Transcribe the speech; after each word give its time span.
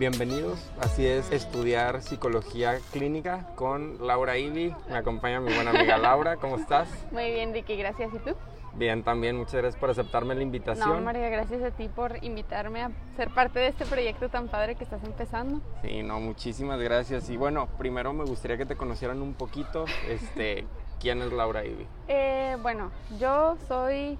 bienvenidos. 0.00 0.58
Así 0.80 1.06
es, 1.06 1.30
estudiar 1.30 2.00
psicología 2.00 2.78
clínica 2.90 3.48
con 3.54 3.98
Laura 4.06 4.38
Ibi. 4.38 4.74
Me 4.88 4.96
acompaña 4.96 5.40
mi 5.40 5.52
buena 5.52 5.72
amiga 5.72 5.98
Laura. 5.98 6.38
¿Cómo 6.38 6.56
estás? 6.56 6.88
Muy 7.12 7.30
bien, 7.30 7.52
Ricky, 7.52 7.76
gracias. 7.76 8.10
¿Y 8.14 8.18
tú? 8.20 8.34
Bien, 8.72 9.02
también 9.02 9.36
muchas 9.36 9.56
gracias 9.56 9.78
por 9.78 9.90
aceptarme 9.90 10.34
la 10.34 10.42
invitación. 10.42 10.88
No, 10.88 11.00
María, 11.02 11.28
gracias 11.28 11.62
a 11.62 11.70
ti 11.70 11.88
por 11.88 12.16
invitarme 12.24 12.82
a 12.82 12.90
ser 13.14 13.28
parte 13.28 13.58
de 13.58 13.68
este 13.68 13.84
proyecto 13.84 14.30
tan 14.30 14.48
padre 14.48 14.74
que 14.74 14.84
estás 14.84 15.04
empezando. 15.04 15.60
Sí, 15.82 16.02
no, 16.02 16.18
muchísimas 16.18 16.80
gracias. 16.80 17.28
Y 17.28 17.36
bueno, 17.36 17.68
primero 17.76 18.14
me 18.14 18.24
gustaría 18.24 18.56
que 18.56 18.64
te 18.64 18.76
conocieran 18.76 19.20
un 19.20 19.34
poquito. 19.34 19.84
Este, 20.08 20.66
¿Quién 20.98 21.20
es 21.20 21.30
Laura 21.30 21.62
Ibi? 21.62 21.86
Eh, 22.08 22.56
bueno, 22.62 22.90
yo 23.18 23.58
soy... 23.68 24.18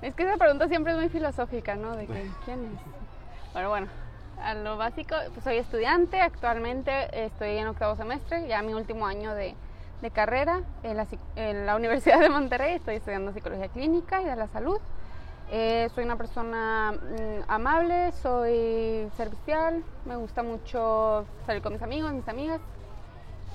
Es 0.00 0.16
que 0.16 0.24
esa 0.24 0.36
pregunta 0.36 0.66
siempre 0.66 0.94
es 0.94 0.98
muy 0.98 1.08
filosófica, 1.10 1.76
¿no? 1.76 1.94
De 1.94 2.08
que, 2.08 2.28
¿quién 2.44 2.64
es? 2.64 3.52
Bueno, 3.52 3.68
bueno, 3.68 3.86
a 4.42 4.54
lo 4.54 4.76
básico, 4.76 5.14
pues 5.32 5.44
soy 5.44 5.56
estudiante, 5.56 6.20
actualmente 6.20 7.24
estoy 7.24 7.56
en 7.56 7.68
octavo 7.68 7.96
semestre, 7.96 8.46
ya 8.48 8.62
mi 8.62 8.74
último 8.74 9.06
año 9.06 9.34
de, 9.34 9.54
de 10.00 10.10
carrera 10.10 10.62
en 10.82 10.96
la, 10.96 11.06
en 11.36 11.66
la, 11.66 11.76
Universidad 11.76 12.20
de 12.20 12.28
Monterrey, 12.28 12.74
estoy 12.74 12.96
estudiando 12.96 13.32
psicología 13.32 13.68
clínica 13.68 14.20
y 14.20 14.24
de 14.24 14.36
la 14.36 14.48
salud. 14.48 14.78
Eh, 15.50 15.88
soy 15.94 16.04
una 16.04 16.16
persona 16.16 16.92
mmm, 16.92 17.42
amable, 17.46 18.12
soy 18.12 19.08
servicial, 19.16 19.84
me 20.06 20.16
gusta 20.16 20.42
mucho 20.42 21.24
salir 21.46 21.62
con 21.62 21.74
mis 21.74 21.82
amigos, 21.82 22.12
mis 22.12 22.28
amigas. 22.28 22.60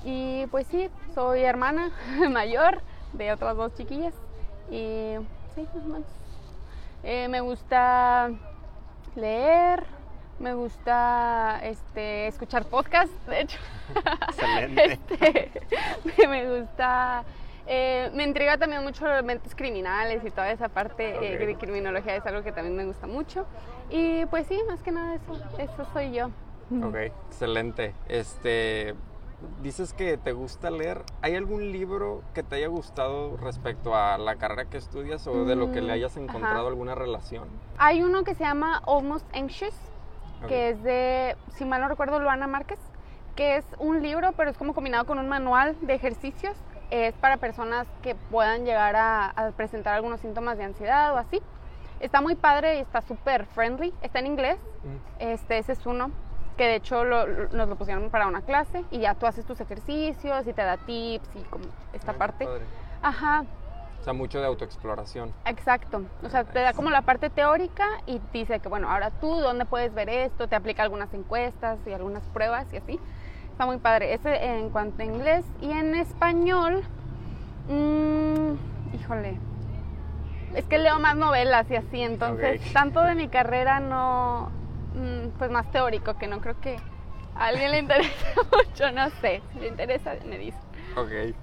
Y 0.04 0.46
pues 0.46 0.66
sí, 0.68 0.88
soy 1.14 1.42
hermana 1.42 1.90
mayor 2.30 2.80
de 3.12 3.32
otras 3.32 3.56
dos 3.56 3.74
chiquillas. 3.74 4.14
Y 4.70 5.16
sí, 5.54 5.66
más 5.74 5.84
o 5.84 5.88
menos. 5.88 6.08
Eh, 7.02 7.28
me 7.28 7.40
gusta 7.40 8.30
leer, 9.16 9.84
me 10.40 10.54
gusta 10.54 11.60
este, 11.62 12.26
escuchar 12.28 12.64
podcast, 12.64 13.10
de 13.26 13.40
hecho. 13.42 13.58
Excelente. 14.28 14.92
este, 14.92 16.26
me 16.28 16.60
gusta. 16.60 17.24
Eh, 17.66 18.10
me 18.14 18.24
intriga 18.24 18.56
también 18.56 18.82
mucho 18.82 19.06
los 19.06 19.22
mentes 19.24 19.54
criminales 19.54 20.24
y 20.24 20.30
toda 20.30 20.50
esa 20.50 20.68
parte 20.70 21.16
Okay. 21.16 21.34
eh, 21.34 21.38
de 21.46 21.54
criminología, 21.56 22.16
es 22.16 22.24
algo 22.24 22.42
que 22.42 22.52
también 22.52 22.74
me 22.76 22.84
gusta 22.86 23.06
mucho. 23.06 23.44
Y 23.90 24.24
pues 24.26 24.46
sí, 24.46 24.58
más 24.68 24.82
que 24.82 24.90
nada 24.90 25.14
eso, 25.16 25.34
eso 25.58 25.86
soy 25.92 26.12
yo. 26.12 26.26
Ok, 26.82 26.94
excelente. 27.28 27.94
Este, 28.08 28.94
dices 29.62 29.92
que 29.92 30.16
te 30.16 30.32
gusta 30.32 30.70
leer. 30.70 31.02
¿Hay 31.20 31.34
algún 31.34 31.70
libro 31.72 32.22
que 32.34 32.42
te 32.42 32.56
haya 32.56 32.68
gustado 32.68 33.36
respecto 33.36 33.94
a 33.94 34.16
la 34.18 34.36
carrera 34.36 34.64
que 34.66 34.78
estudias 34.78 35.26
o 35.26 35.44
de 35.44 35.54
lo 35.56 35.70
que 35.72 35.80
le 35.82 35.88
Mm, 35.88 35.94
hayas 35.94 36.16
encontrado 36.16 36.60
ajá. 36.60 36.68
alguna 36.68 36.94
relación? 36.94 37.48
Hay 37.76 38.02
uno 38.02 38.24
que 38.24 38.34
se 38.34 38.44
llama 38.44 38.82
Almost 38.86 39.26
Anxious, 39.34 39.74
Ok. 40.42 40.48
que 40.48 40.70
es 40.70 40.82
de, 40.82 41.36
si 41.54 41.64
mal 41.64 41.80
no 41.80 41.88
recuerdo, 41.88 42.20
Luana 42.20 42.46
Márquez, 42.46 42.78
que 43.36 43.56
es 43.56 43.64
un 43.78 44.02
libro, 44.02 44.32
pero 44.32 44.50
es 44.50 44.56
como 44.58 44.74
combinado 44.74 45.04
con 45.06 45.18
un 45.18 45.28
manual 45.28 45.76
de 45.82 45.94
ejercicios. 45.94 46.56
Es 46.90 47.14
para 47.14 47.36
personas 47.36 47.86
que 48.02 48.14
puedan 48.14 48.64
llegar 48.64 48.96
a, 48.96 49.26
a 49.26 49.50
presentar 49.52 49.94
algunos 49.94 50.20
síntomas 50.20 50.56
de 50.58 50.64
ansiedad 50.64 51.12
o 51.12 51.18
así. 51.18 51.40
Está 52.00 52.20
muy 52.20 52.34
padre 52.34 52.78
y 52.78 52.80
está 52.80 53.02
súper 53.02 53.44
friendly. 53.46 53.92
Está 54.00 54.20
en 54.20 54.26
inglés. 54.26 54.58
Mm, 54.84 54.96
Este, 55.22 55.58
ese 55.58 55.72
es 55.72 55.84
uno 55.86 56.10
que 56.56 56.64
de 56.64 56.74
hecho 56.76 57.04
lo- 57.04 57.26
lo- 57.26 57.48
nos 57.50 57.68
lo 57.68 57.76
pusieron 57.76 58.10
para 58.10 58.26
una 58.26 58.40
clase 58.42 58.84
y 58.90 58.98
ya 59.00 59.14
tú 59.14 59.26
haces 59.26 59.44
tus 59.44 59.60
ejercicios 59.60 60.46
y 60.46 60.52
te 60.52 60.62
da 60.62 60.76
tips 60.76 61.28
y 61.36 61.42
como 61.50 61.64
esta 61.92 62.12
ah, 62.12 62.18
parte. 62.18 62.46
padre. 62.46 62.64
Ajá, 63.02 63.44
O 64.00 64.04
sea, 64.04 64.12
mucho 64.12 64.40
de 64.40 64.46
autoexploración. 64.46 65.32
Exacto, 65.44 66.02
o 66.22 66.30
sea, 66.30 66.44
te 66.44 66.60
da 66.60 66.72
como 66.72 66.90
la 66.90 67.02
parte 67.02 67.30
teórica 67.30 67.84
y 68.06 68.20
dice 68.32 68.60
que, 68.60 68.68
bueno, 68.68 68.90
ahora 68.90 69.10
tú, 69.10 69.40
¿dónde 69.40 69.64
puedes 69.64 69.92
ver 69.92 70.08
esto? 70.08 70.48
Te 70.48 70.56
aplica 70.56 70.82
algunas 70.82 71.12
encuestas 71.14 71.78
y 71.86 71.92
algunas 71.92 72.22
pruebas 72.24 72.66
y 72.72 72.76
así. 72.76 73.00
Está 73.50 73.66
muy 73.66 73.78
padre. 73.78 74.14
Ese 74.14 74.44
en 74.44 74.70
cuanto 74.70 75.02
a 75.02 75.04
inglés 75.04 75.44
y 75.60 75.72
en 75.72 75.94
español, 75.96 76.82
mm, 77.68 78.94
híjole, 78.94 79.38
es 80.54 80.64
que 80.66 80.78
leo 80.78 80.98
más 81.00 81.16
novelas 81.16 81.70
y 81.70 81.76
así, 81.76 82.00
entonces 82.00 82.60
Ok. 82.64 82.72
tanto 82.72 83.02
de 83.02 83.14
mi 83.14 83.28
carrera 83.28 83.80
no, 83.80 84.50
mm, 84.94 85.30
pues 85.38 85.50
más 85.50 85.70
teórico, 85.72 86.16
que 86.16 86.28
no 86.28 86.40
creo 86.40 86.58
que 86.60 86.76
a 87.34 87.46
alguien 87.46 87.72
le 87.72 87.78
interese 87.80 88.12
mucho, 88.52 88.92
no 88.92 89.10
sé, 89.20 89.42
si 89.52 89.58
le 89.60 89.68
interesa 89.68 90.14
me 90.24 90.38
dice. 90.38 90.58
Ok. 90.96 91.34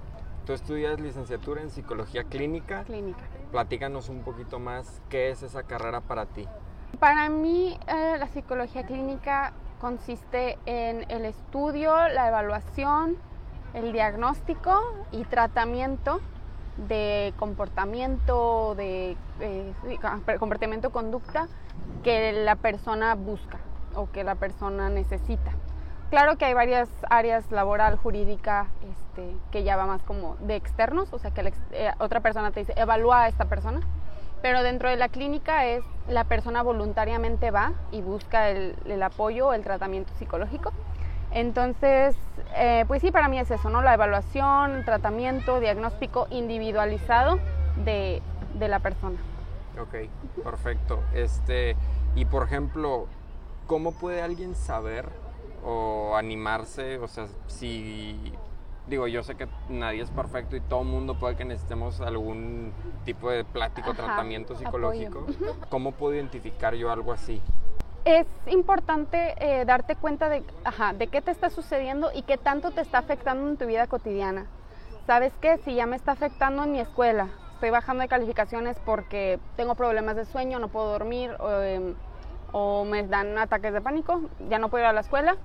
Tú 0.46 0.52
estudias 0.52 1.00
licenciatura 1.00 1.60
en 1.60 1.70
psicología 1.70 2.22
clínica. 2.22 2.84
Clínica. 2.84 3.24
Platícanos 3.50 4.08
un 4.08 4.20
poquito 4.20 4.60
más 4.60 5.02
qué 5.08 5.30
es 5.30 5.42
esa 5.42 5.64
carrera 5.64 6.02
para 6.02 6.26
ti. 6.26 6.46
Para 7.00 7.28
mí, 7.28 7.76
eh, 7.88 8.14
la 8.16 8.28
psicología 8.28 8.86
clínica 8.86 9.54
consiste 9.80 10.56
en 10.64 11.04
el 11.10 11.24
estudio, 11.24 11.90
la 11.96 12.28
evaluación, 12.28 13.16
el 13.74 13.92
diagnóstico 13.92 14.80
y 15.10 15.24
tratamiento 15.24 16.20
de 16.76 17.34
comportamiento, 17.38 18.76
de 18.76 19.16
eh, 19.40 19.74
comportamiento 20.38 20.90
conducta 20.90 21.48
que 22.04 22.32
la 22.32 22.54
persona 22.54 23.16
busca 23.16 23.58
o 23.96 24.08
que 24.12 24.22
la 24.22 24.36
persona 24.36 24.90
necesita. 24.90 25.50
Claro 26.10 26.36
que 26.36 26.44
hay 26.44 26.54
varias 26.54 26.88
áreas 27.10 27.50
laboral, 27.50 27.96
jurídica, 27.96 28.68
este, 28.90 29.34
que 29.50 29.64
ya 29.64 29.76
va 29.76 29.86
más 29.86 30.02
como 30.02 30.36
de 30.36 30.54
externos, 30.54 31.12
o 31.12 31.18
sea 31.18 31.32
que 31.32 31.52
eh, 31.72 31.90
otra 31.98 32.20
persona 32.20 32.52
te 32.52 32.60
dice, 32.60 32.74
evalúa 32.76 33.22
a 33.22 33.28
esta 33.28 33.46
persona, 33.46 33.80
pero 34.40 34.62
dentro 34.62 34.88
de 34.88 34.96
la 34.96 35.08
clínica 35.08 35.66
es 35.66 35.82
la 36.08 36.24
persona 36.24 36.62
voluntariamente 36.62 37.50
va 37.50 37.72
y 37.90 38.02
busca 38.02 38.50
el, 38.50 38.76
el 38.84 39.02
apoyo, 39.02 39.52
el 39.52 39.64
tratamiento 39.64 40.12
psicológico. 40.14 40.72
Entonces, 41.32 42.14
eh, 42.54 42.84
pues 42.86 43.02
sí, 43.02 43.10
para 43.10 43.26
mí 43.28 43.40
es 43.40 43.50
eso, 43.50 43.68
¿no? 43.68 43.82
La 43.82 43.94
evaluación, 43.94 44.84
tratamiento, 44.84 45.58
diagnóstico 45.58 46.28
individualizado 46.30 47.40
de, 47.84 48.22
de 48.54 48.68
la 48.68 48.78
persona. 48.78 49.18
Ok, 49.80 50.08
perfecto. 50.44 51.00
Este, 51.12 51.76
y 52.14 52.24
por 52.26 52.44
ejemplo, 52.44 53.06
¿cómo 53.66 53.92
puede 53.92 54.22
alguien 54.22 54.54
saber 54.54 55.25
o 55.66 56.16
animarse? 56.16 56.98
O 56.98 57.08
sea, 57.08 57.26
si 57.48 58.32
digo, 58.86 59.06
yo 59.08 59.22
sé 59.22 59.34
que 59.34 59.48
nadie 59.68 60.02
es 60.02 60.10
perfecto 60.10 60.56
y 60.56 60.60
todo 60.60 60.82
el 60.82 60.88
mundo 60.88 61.18
puede 61.18 61.36
que 61.36 61.44
necesitemos 61.44 62.00
algún 62.00 62.72
tipo 63.04 63.30
de 63.30 63.44
plático, 63.44 63.90
Ajá, 63.90 64.04
tratamiento 64.04 64.54
psicológico. 64.54 65.20
apoyo. 65.20 65.54
¿Cómo 65.68 65.92
puedo 65.92 66.14
identificar 66.14 66.74
yo 66.74 66.90
algo 66.90 67.12
así? 67.12 67.42
Es 68.04 68.26
importante 68.46 69.34
eh, 69.40 69.64
darte 69.64 69.96
cuenta 69.96 70.28
de, 70.28 70.44
ajá, 70.64 70.92
de 70.92 71.08
qué 71.08 71.20
te 71.20 71.32
está 71.32 71.50
sucediendo 71.50 72.10
y 72.14 72.22
qué 72.22 72.38
tanto 72.38 72.70
te 72.70 72.80
está 72.80 72.98
afectando 72.98 73.48
en 73.48 73.56
tu 73.56 73.66
vida 73.66 73.88
cotidiana. 73.88 74.46
¿Sabes 75.08 75.32
qué? 75.40 75.58
Si 75.58 75.74
ya 75.74 75.86
me 75.86 75.96
está 75.96 76.12
afectando 76.12 76.62
en 76.62 76.72
mi 76.72 76.80
escuela, 76.80 77.28
estoy 77.54 77.70
bajando 77.70 78.02
de 78.02 78.08
calificaciones 78.08 78.76
porque 78.84 79.40
tengo 79.56 79.74
problemas 79.74 80.14
de 80.14 80.24
sueño, 80.24 80.60
no 80.60 80.68
puedo 80.68 80.90
dormir 80.92 81.32
o, 81.40 81.50
em, 81.62 81.94
o 82.52 82.84
me 82.84 83.02
dan 83.04 83.36
ataques 83.38 83.72
de 83.72 83.80
pánico, 83.80 84.20
ya 84.48 84.58
no 84.58 84.68
puedo 84.68 84.84
ir 84.84 84.88
a 84.88 84.92
la 84.92 85.00
escuela, 85.00 85.36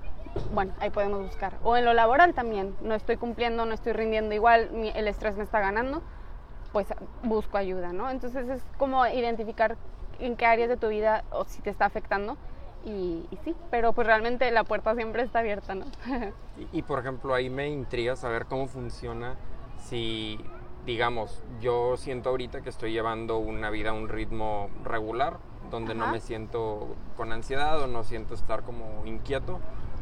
bueno, 0.53 0.73
ahí 0.79 0.89
podemos 0.89 1.21
buscar. 1.21 1.57
O 1.63 1.75
en 1.77 1.85
lo 1.85 1.93
laboral 1.93 2.33
también, 2.33 2.75
no 2.81 2.95
estoy 2.95 3.17
cumpliendo, 3.17 3.65
no 3.65 3.73
estoy 3.73 3.93
rindiendo 3.93 4.33
igual, 4.35 4.69
el 4.95 5.07
estrés 5.07 5.35
me 5.35 5.43
está 5.43 5.59
ganando, 5.59 6.01
pues 6.71 6.87
busco 7.23 7.57
ayuda, 7.57 7.93
¿no? 7.93 8.09
Entonces 8.09 8.47
es 8.49 8.63
como 8.77 9.05
identificar 9.07 9.77
en 10.19 10.35
qué 10.35 10.45
áreas 10.45 10.69
de 10.69 10.77
tu 10.77 10.87
vida 10.87 11.23
o 11.31 11.45
si 11.45 11.61
te 11.61 11.69
está 11.69 11.85
afectando 11.85 12.37
y, 12.85 13.27
y 13.29 13.37
sí, 13.43 13.55
pero 13.69 13.93
pues 13.93 14.07
realmente 14.07 14.49
la 14.51 14.63
puerta 14.63 14.95
siempre 14.95 15.23
está 15.23 15.39
abierta, 15.39 15.75
¿no? 15.75 15.85
Y, 16.73 16.79
y, 16.79 16.81
por 16.81 16.99
ejemplo, 16.99 17.33
ahí 17.33 17.49
me 17.49 17.69
intriga 17.69 18.15
saber 18.17 18.45
cómo 18.45 18.67
funciona 18.67 19.35
si, 19.77 20.37
digamos, 20.85 21.43
yo 21.61 21.95
siento 21.95 22.29
ahorita 22.29 22.61
que 22.61 22.69
estoy 22.69 22.91
llevando 22.91 23.37
una 23.37 23.69
vida 23.69 23.91
a 23.91 23.93
un 23.93 24.09
ritmo 24.09 24.69
regular, 24.83 25.37
donde 25.71 25.95
no 25.95 26.07
me 26.07 26.19
siento 26.19 26.95
con 27.15 27.31
ansiedad 27.31 27.81
o 27.81 27.87
no 27.87 28.03
siento 28.03 28.33
estar 28.33 28.63
como 28.63 29.05
inquieto, 29.05 29.59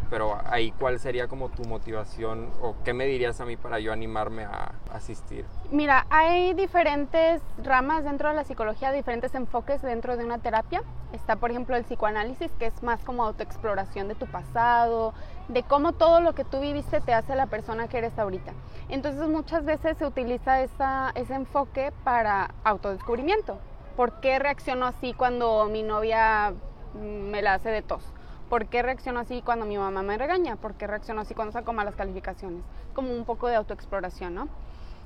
pero 0.10 0.38
ahí 0.46 0.72
cuál 0.72 1.00
sería 1.00 1.28
como 1.28 1.50
tu 1.50 1.64
motivación 1.66 2.50
o 2.62 2.76
qué 2.84 2.94
me 2.94 3.06
dirías 3.06 3.40
a 3.42 3.46
mí 3.46 3.58
para 3.58 3.80
yo 3.80 3.94
animarme 3.94 4.44
a 4.44 4.72
asistir. 4.92 5.46
Mira, 5.72 6.08
hay 6.10 6.54
diferentes 6.54 7.42
ramas 7.64 8.04
dentro 8.04 8.30
de 8.30 8.36
la 8.36 8.44
psicología, 8.44 8.92
diferentes 8.92 9.36
enfoques 9.36 9.82
dentro 9.82 10.18
de 10.18 10.26
una 10.26 10.40
terapia. 10.40 10.82
Está, 11.14 11.36
por 11.36 11.52
ejemplo, 11.52 11.76
el 11.76 11.84
psicoanálisis, 11.84 12.52
que 12.54 12.68
es 12.68 12.84
más 12.84 13.04
como 13.04 13.24
autoexploración 13.24 14.08
de 14.08 14.16
tu 14.16 14.26
pasado, 14.28 15.14
de 15.48 15.64
cómo 15.64 15.94
todo 15.94 16.22
lo 16.22 16.34
que 16.34 16.44
tú 16.44 16.60
viviste 16.60 17.02
te 17.02 17.14
hace 17.14 17.36
la 17.36 17.48
persona 17.48 17.88
que 17.88 18.00
eres 18.00 18.18
ahorita. 18.18 18.54
Entonces, 18.90 19.28
muchas 19.28 19.66
veces 19.66 19.98
se 19.98 20.06
utiliza 20.06 20.62
esa, 20.62 21.12
ese 21.16 21.36
enfoque 21.36 21.92
para 22.04 22.52
autodescubrimiento. 22.64 23.60
¿Por 23.96 24.20
qué 24.22 24.40
reacciono 24.40 24.86
así 24.86 25.14
cuando 25.14 25.68
mi 25.72 25.84
novia 25.84 26.54
mm, 26.94 27.30
me 27.30 27.42
la 27.42 27.56
hace 27.56 27.70
de 27.70 27.82
tos? 27.82 28.04
¿Por 28.50 28.66
qué 28.68 28.82
reacciono 28.82 29.20
así 29.20 29.42
cuando 29.44 29.66
mi 29.66 29.78
mamá 29.78 30.02
me 30.02 30.18
regaña? 30.18 30.56
¿Por 30.56 30.74
qué 30.74 30.88
reacciono 30.88 31.22
así 31.22 31.36
cuando 31.36 31.52
saco 31.52 31.72
malas 31.72 31.96
calificaciones? 31.96 32.64
Como 32.94 33.12
un 33.14 33.24
poco 33.26 33.48
de 33.48 33.56
autoexploración, 33.56 34.34
¿no? 34.34 34.50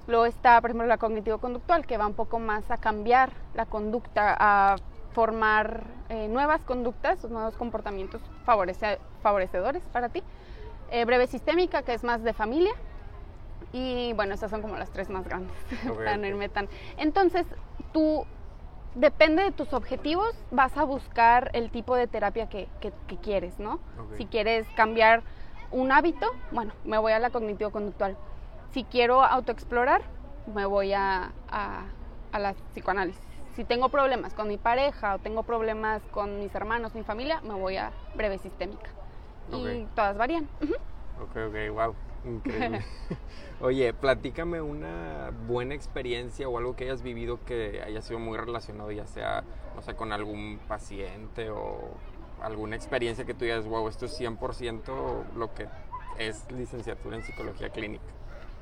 Luego 0.07 0.25
está, 0.25 0.59
por 0.61 0.69
ejemplo, 0.69 0.87
la 0.87 0.97
cognitivo-conductual, 0.97 1.85
que 1.85 1.97
va 1.97 2.07
un 2.07 2.13
poco 2.13 2.39
más 2.39 2.71
a 2.71 2.77
cambiar 2.77 3.31
la 3.53 3.65
conducta, 3.65 4.35
a 4.39 4.75
formar 5.13 5.83
eh, 6.09 6.27
nuevas 6.27 6.61
conductas, 6.63 7.23
nuevos 7.25 7.55
comportamientos 7.55 8.21
favorece- 8.45 8.99
favorecedores 9.21 9.83
para 9.91 10.09
ti. 10.09 10.23
Eh, 10.91 11.05
breve 11.05 11.27
sistémica, 11.27 11.83
que 11.83 11.93
es 11.93 12.03
más 12.03 12.23
de 12.23 12.33
familia. 12.33 12.71
Y 13.71 14.13
bueno, 14.13 14.35
esas 14.35 14.51
son 14.51 14.61
como 14.61 14.75
las 14.77 14.89
tres 14.91 15.09
más 15.09 15.25
grandes. 15.25 15.55
Ok, 15.89 15.95
para 15.97 16.17
no 16.17 16.23
ok. 16.23 16.29
irme 16.29 16.49
tan. 16.49 16.69
Entonces, 16.97 17.45
tú, 17.93 18.25
depende 18.95 19.43
de 19.43 19.51
tus 19.51 19.73
objetivos, 19.73 20.35
vas 20.51 20.77
a 20.77 20.83
buscar 20.83 21.49
el 21.53 21.71
tipo 21.71 21.95
de 21.95 22.07
terapia 22.07 22.47
que, 22.47 22.67
que- 22.79 22.93
que 23.07 23.17
quieres, 23.17 23.59
¿no? 23.59 23.79
Si 24.17 24.25
quieres 24.25 24.67
cambiar 24.75 25.23
un 25.71 25.91
hábito, 25.91 26.27
bueno, 26.51 26.73
me 26.83 26.97
voy 26.97 27.11
a 27.13 27.19
la 27.19 27.29
cognitivo-conductual. 27.31 28.15
Si 28.71 28.83
quiero 28.83 29.23
autoexplorar, 29.23 30.01
me 30.45 30.65
voy 30.65 30.93
a, 30.93 31.31
a, 31.49 31.85
a 32.31 32.39
la 32.39 32.53
psicoanálisis. 32.71 33.21
Si 33.55 33.63
tengo 33.63 33.89
problemas 33.89 34.33
con 34.33 34.47
mi 34.47 34.57
pareja 34.57 35.15
o 35.15 35.19
tengo 35.19 35.43
problemas 35.43 36.01
con 36.11 36.39
mis 36.39 36.53
hermanos, 36.55 36.95
mi 36.95 37.03
familia, 37.03 37.39
me 37.43 37.53
voy 37.53 37.77
a 37.77 37.91
breve 38.15 38.37
sistémica. 38.39 38.89
Y 39.51 39.85
todas 39.95 40.17
varían. 40.17 40.47
Ujú. 40.61 40.73
Ok, 41.23 41.35
ok, 41.47 41.55
wow, 41.75 41.95
increíble. 42.25 42.85
Oye, 43.61 43.93
platícame 43.93 44.61
una 44.61 45.31
buena 45.47 45.73
experiencia 45.73 46.49
o 46.49 46.57
algo 46.57 46.75
que 46.75 46.85
hayas 46.85 47.01
vivido 47.01 47.39
que 47.45 47.81
haya 47.85 48.01
sido 48.01 48.19
muy 48.19 48.37
relacionado, 48.37 48.91
ya 48.91 49.07
sea, 49.07 49.43
no 49.75 49.81
sé, 49.81 49.95
con 49.95 50.11
algún 50.11 50.59
paciente 50.67 51.49
o 51.49 51.91
alguna 52.41 52.75
experiencia 52.75 53.25
que 53.25 53.33
tú 53.33 53.45
digas, 53.45 53.65
wow, 53.65 53.87
esto 53.87 54.05
es 54.05 54.19
100% 54.19 55.33
lo 55.35 55.53
que 55.53 55.67
es 56.17 56.51
licenciatura 56.51 57.15
en 57.15 57.23
psicología 57.23 57.69
clínica. 57.69 58.03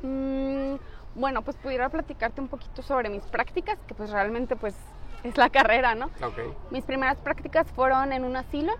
Mm, 0.03 0.75
bueno, 1.15 1.41
pues 1.41 1.57
pudiera 1.57 1.89
platicarte 1.89 2.41
un 2.41 2.47
poquito 2.47 2.81
sobre 2.81 3.09
mis 3.09 3.23
prácticas, 3.23 3.77
que 3.87 3.93
pues 3.93 4.09
realmente 4.11 4.55
pues 4.55 4.75
es 5.23 5.37
la 5.37 5.49
carrera, 5.49 5.95
¿no? 5.95 6.07
Ok, 6.23 6.71
Mis 6.71 6.83
primeras 6.83 7.17
prácticas 7.17 7.67
fueron 7.71 8.13
en 8.13 8.23
un 8.23 8.35
asilo, 8.35 8.73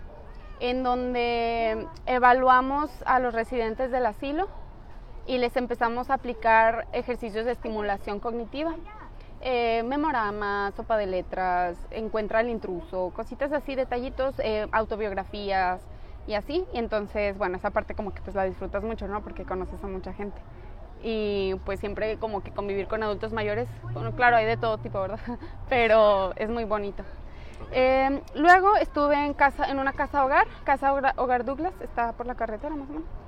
en 0.60 0.82
donde 0.82 1.86
evaluamos 2.06 2.90
a 3.04 3.18
los 3.18 3.34
residentes 3.34 3.90
del 3.90 4.06
asilo 4.06 4.48
y 5.26 5.38
les 5.38 5.56
empezamos 5.56 6.10
a 6.10 6.14
aplicar 6.14 6.86
ejercicios 6.92 7.44
de 7.44 7.52
estimulación 7.52 8.20
cognitiva. 8.20 8.74
Eh, 9.40 9.82
memorama, 9.84 10.72
sopa 10.76 10.96
de 10.96 11.06
letras, 11.06 11.76
encuentra 11.90 12.40
al 12.40 12.48
intruso, 12.48 13.12
cositas 13.14 13.52
así, 13.52 13.74
detallitos, 13.74 14.38
eh, 14.38 14.68
autobiografías 14.70 15.80
y 16.26 16.34
así. 16.34 16.64
Y 16.72 16.78
entonces, 16.78 17.36
bueno, 17.38 17.56
esa 17.56 17.70
parte 17.70 17.94
como 17.94 18.14
que 18.14 18.22
pues 18.22 18.36
la 18.36 18.44
disfrutas 18.44 18.84
mucho, 18.84 19.08
¿no? 19.08 19.22
Porque 19.22 19.44
conoces 19.44 19.82
a 19.82 19.86
mucha 19.88 20.12
gente. 20.12 20.40
Y 21.02 21.56
pues 21.64 21.80
siempre 21.80 22.18
como 22.18 22.42
que 22.44 22.52
convivir 22.52 22.86
con 22.86 23.02
adultos 23.02 23.32
mayores, 23.32 23.68
bueno, 23.92 24.12
claro, 24.12 24.36
hay 24.36 24.46
de 24.46 24.56
todo 24.56 24.78
tipo, 24.78 25.00
¿verdad? 25.00 25.18
Pero 25.68 26.32
es 26.36 26.48
muy 26.48 26.64
bonito. 26.64 27.02
Eh, 27.72 28.22
luego 28.34 28.76
estuve 28.76 29.24
en 29.24 29.34
casa, 29.34 29.64
en 29.68 29.78
una 29.78 29.92
casa 29.92 30.24
hogar, 30.24 30.46
casa 30.64 30.92
hogar, 30.92 31.14
hogar 31.16 31.44
Douglas, 31.44 31.74
está 31.80 32.12
por 32.12 32.26
la 32.26 32.36
carretera 32.36 32.76
más 32.76 32.88
o 32.88 32.92
menos. 32.92 33.21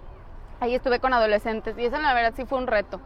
Ahí 0.65 0.75
estuve 0.75 0.99
con 0.99 1.13
adolescentes 1.13 1.77
y 1.79 1.85
eso 1.85 1.99
la 1.99 2.15
verdad 2.15 2.33
sí 2.35 2.47
fue 2.47 2.57
un 2.57 2.67
reto. 2.67 2.99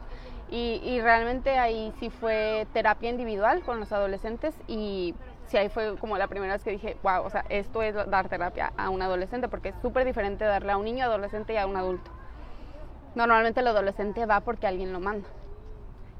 Y, 0.49 0.81
y 0.85 1.01
realmente 1.01 1.59
ahí 1.59 1.93
sí 1.99 2.09
fue 2.09 2.69
terapia 2.73 3.11
individual 3.11 3.63
con 3.65 3.81
los 3.81 3.91
adolescentes 3.91 4.55
y 4.69 5.17
sí 5.49 5.57
ahí 5.57 5.69
fue 5.69 5.97
como 5.99 6.17
la 6.19 6.29
primera 6.29 6.53
vez 6.53 6.63
que 6.63 6.71
dije, 6.71 6.97
wow, 7.03 7.25
o 7.25 7.31
sea, 7.31 7.45
esto 7.49 7.83
es 7.83 7.97
dar 7.97 8.29
terapia 8.29 8.73
a 8.77 8.91
un 8.91 9.03
adolescente 9.03 9.49
porque 9.49 9.71
es 9.71 9.75
súper 9.83 10.05
diferente 10.05 10.45
darle 10.45 10.71
a 10.71 10.77
un 10.77 10.85
niño 10.85 11.05
adolescente 11.05 11.55
y 11.55 11.57
a 11.57 11.67
un 11.67 11.77
adulto. 11.77 12.09
Normalmente 13.17 13.59
el 13.59 13.67
adolescente 13.67 14.25
va 14.25 14.39
porque 14.39 14.69
alguien 14.69 14.93
lo 14.93 15.01
manda. 15.01 15.27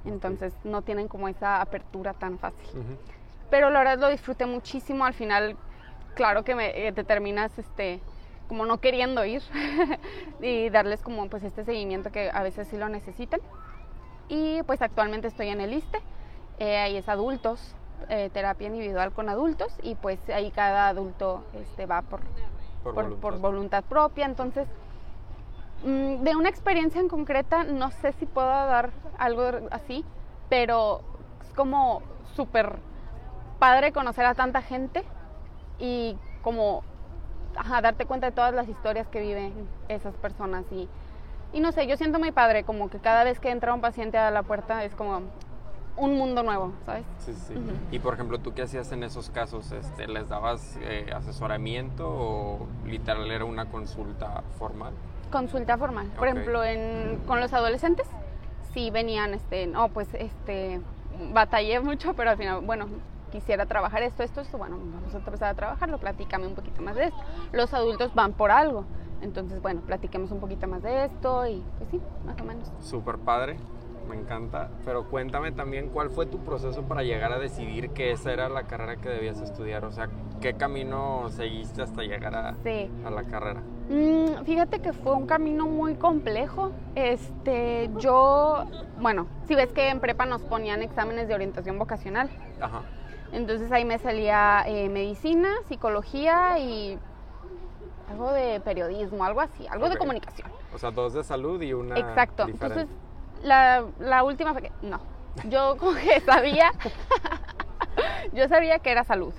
Entonces 0.05 0.53
no 0.65 0.83
tienen 0.83 1.07
como 1.07 1.29
esa 1.29 1.61
apertura 1.61 2.15
tan 2.15 2.41
fácil 2.41 2.67
pero 3.51 3.71
la 3.71 3.79
verdad 3.79 3.99
lo 3.99 4.09
disfruté 4.09 4.47
muchísimo. 4.47 5.05
Al 5.05 5.15
final, 5.15 5.57
claro 6.15 6.45
que 6.45 6.55
me, 6.55 6.87
eh, 6.87 6.93
te 6.93 7.05
terminas 7.05 7.59
este, 7.59 8.01
como 8.49 8.67
no 8.67 8.79
queriendo 8.79 9.25
ir 9.25 9.43
y 10.41 10.71
darles 10.71 11.03
como 11.03 11.29
pues 11.29 11.45
este 11.45 11.65
seguimiento 11.65 12.11
que 12.11 12.31
a 12.33 12.43
veces 12.43 12.67
sí 12.69 12.77
lo 12.77 12.89
necesitan. 12.89 13.41
Y 14.29 14.63
pues 14.65 14.83
actualmente 14.83 15.29
estoy 15.29 15.49
en 15.49 15.61
el 15.61 15.73
ISTE, 15.73 16.01
eh, 16.59 16.79
ahí 16.79 16.97
es 16.97 17.09
adultos, 17.09 17.75
eh, 18.09 18.31
terapia 18.33 18.67
individual 18.69 19.13
con 19.13 19.29
adultos 19.29 19.73
y 19.83 19.95
pues 19.95 20.19
ahí 20.31 20.51
cada 20.51 20.89
adulto 20.89 21.45
este, 21.55 21.87
va 21.87 22.03
por, 22.03 22.21
Por 22.83 22.95
por, 22.95 23.05
voluntad. 23.05 23.21
por 23.21 23.39
voluntad 23.39 23.85
propia. 23.85 24.27
Entonces, 24.27 24.69
mm, 25.85 26.23
de 26.23 26.37
una 26.37 26.49
experiencia 26.49 27.01
en 27.01 27.09
concreta, 27.09 27.65
no 27.65 27.91
sé 27.91 28.13
si 28.13 28.27
puedo 28.27 28.49
dar 28.49 28.91
algo 29.19 29.69
así, 29.71 30.05
pero 30.49 31.03
es 31.43 31.53
como 31.55 32.03
súper 32.35 32.79
padre 33.59 33.93
conocer 33.93 34.25
a 34.27 34.35
tanta 34.35 34.63
gente 34.63 35.05
y 35.79 36.17
como 36.43 36.83
ajá, 37.59 37.81
darte 37.81 38.07
cuenta 38.07 38.27
de 38.27 38.33
todas 38.33 38.55
las 38.55 38.69
historias 38.69 39.09
que 39.09 39.21
viven 39.21 39.53
esas 39.89 40.15
personas 40.17 40.65
y, 40.71 40.89
y 41.53 41.61
no 41.61 41.73
sé, 41.73 41.87
yo 41.87 41.97
siento 41.97 42.19
muy 42.19 42.33
padre 42.33 42.65
como 42.65 42.89
que 42.89 42.99
cada 42.99 43.25
vez 43.25 43.41
que 43.41 43.51
entra 43.51 43.75
un 43.75 43.81
paciente 43.81 44.17
a 44.19 44.31
la 44.31 44.43
puerta 44.43 44.85
es 44.85 44.95
como 44.95 45.23
un 45.97 46.17
mundo 46.17 46.43
nuevo, 46.45 46.73
¿sabes? 46.87 47.05
Sí, 47.19 47.35
sí. 47.35 47.55
Ujú. 47.55 47.73
Y 47.91 47.99
por 47.99 48.15
ejemplo, 48.15 48.39
¿tú 48.39 48.55
qué 48.55 48.63
hacías 48.63 48.93
en 48.93 49.03
esos 49.03 49.31
casos? 49.31 49.73
Este, 49.73 50.07
¿Les 50.07 50.29
dabas 50.29 50.79
eh, 50.81 51.11
asesoramiento 51.15 52.09
o 52.09 52.67
literal 52.87 53.29
era 53.31 53.45
una 53.45 53.67
consulta 53.67 54.43
formal? 54.59 54.93
Consulta 55.33 55.77
formal. 55.77 56.07
Por 56.17 56.29
Ok. 56.29 56.35
ejemplo, 56.35 56.65
en, 56.65 57.19
con 57.27 57.41
los 57.41 57.53
adolescentes, 57.53 58.07
sí 58.73 58.91
venían, 58.91 59.35
este, 59.35 59.67
no, 59.67 59.89
pues, 59.89 60.09
este, 60.15 60.81
batallé 61.33 61.81
mucho, 61.81 62.15
pero 62.15 62.31
al 62.31 62.37
final, 62.37 62.61
bueno, 62.61 62.87
quisiera 63.29 63.67
trabajar 63.67 64.03
esto, 64.03 64.23
esto, 64.23 64.41
esto, 64.41 64.59
bueno, 64.59 64.77
vamos 64.79 65.15
a 65.15 65.19
empezar 65.19 65.51
a 65.51 65.55
trabajarlo, 65.55 65.99
platícame 65.99 66.47
un 66.47 66.55
poquito 66.55 66.83
más 66.83 66.95
de 66.97 67.05
esto. 67.05 67.19
Los 67.53 67.73
adultos 67.75 68.15
van 68.15 68.33
por 68.33 68.51
algo, 68.51 68.85
entonces, 69.23 69.61
bueno, 69.63 69.81
platiquemos 69.83 70.31
un 70.31 70.41
poquito 70.41 70.67
más 70.69 70.83
de 70.83 71.05
esto 71.07 71.47
y, 71.47 71.63
pues 71.79 71.91
sí, 71.91 72.01
más 72.27 72.41
o 72.41 72.45
menos. 72.45 72.73
Súper 72.81 73.19
padre, 73.19 73.57
me 74.09 74.17
encanta. 74.17 74.71
Pero 74.85 75.09
cuéntame 75.09 75.53
también 75.53 75.89
cuál 75.91 76.11
fue 76.11 76.25
tu 76.27 76.39
proceso 76.39 76.83
para 76.83 77.03
llegar 77.03 77.33
a 77.33 77.39
decidir 77.39 77.91
que 77.91 78.13
esa 78.13 78.33
era 78.33 78.49
la 78.49 78.63
carrera 78.65 78.97
que 78.97 79.09
debías 79.09 79.41
estudiar. 79.41 79.85
O 79.85 79.93
sea, 79.93 80.09
¿qué 80.41 80.55
camino 80.55 81.29
seguiste 81.31 81.83
hasta 81.83 82.03
llegar 82.03 82.35
a, 82.35 82.55
Sí. 82.63 82.91
a 83.05 83.11
la 83.11 83.25
carrera? 83.25 83.61
Mm, 83.91 84.45
fíjate 84.45 84.81
que 84.81 84.93
fue 84.93 85.15
un 85.15 85.27
camino 85.27 85.67
muy 85.67 85.95
complejo. 85.97 86.73
Este, 86.95 87.91
yo, 87.99 88.65
bueno, 89.01 89.27
si 89.47 89.55
ves 89.55 89.73
que 89.73 89.89
en 89.89 89.99
prepa 90.01 90.27
nos 90.27 90.43
ponían 90.43 90.83
exámenes 90.83 91.27
de 91.29 91.35
orientación 91.35 91.79
vocacional. 91.79 92.31
Ajá. 92.61 92.83
Entonces 93.33 93.71
ahí 93.73 93.85
me 93.85 93.99
salía 93.99 94.65
eh, 94.67 94.89
medicina, 94.89 95.49
psicología 95.69 96.59
y 96.59 96.99
algo 98.11 98.33
de 98.33 98.61
periodismo, 98.61 99.25
algo 99.25 99.41
así, 99.43 99.67
algo 99.67 99.89
de 99.91 99.97
comunicación. 99.99 100.51
O 100.75 100.79
sea, 100.79 100.91
dos 100.91 101.13
de 101.13 101.23
salud 101.25 101.61
y 101.61 101.73
una. 101.75 101.99
Exacto. 101.99 102.47
diferente. 102.47 102.81
Entonces 102.83 103.45
la, 103.47 103.85
la 103.99 104.25
última 104.25 104.53
fue 104.53 104.63
que 104.63 104.73
no. 104.83 105.01
Yo 105.45 105.77
como 105.79 105.95
que 105.95 106.21
sabía, 106.21 106.71
yo 108.33 108.49
sabía 108.49 108.79
que 108.79 108.91
era 108.91 109.05
salud. 109.05 109.35